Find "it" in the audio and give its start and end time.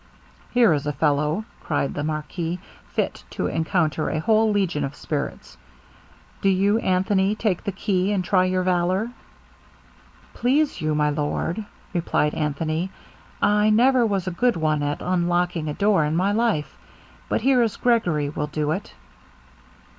18.71-18.95